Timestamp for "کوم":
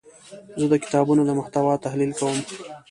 2.19-2.37